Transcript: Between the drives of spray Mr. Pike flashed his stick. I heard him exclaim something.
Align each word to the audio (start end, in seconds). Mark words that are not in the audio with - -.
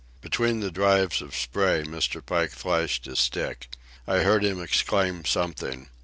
Between 0.19 0.61
the 0.61 0.71
drives 0.71 1.21
of 1.21 1.35
spray 1.35 1.83
Mr. 1.83 2.25
Pike 2.25 2.53
flashed 2.53 3.05
his 3.05 3.19
stick. 3.19 3.69
I 4.07 4.21
heard 4.21 4.43
him 4.43 4.59
exclaim 4.59 5.25
something. 5.25 5.89